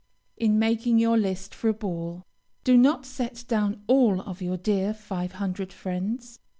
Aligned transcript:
In 0.35 0.57
making 0.57 0.97
your 0.97 1.15
list 1.15 1.53
for 1.53 1.69
a 1.69 1.75
ball, 1.75 2.25
do 2.63 2.75
not 2.75 3.05
set 3.05 3.45
down 3.47 3.83
all 3.85 4.19
of 4.21 4.41
your 4.41 4.57
"dear 4.57 4.95
five 4.95 5.33
hundred 5.33 5.71
friends." 5.71 6.39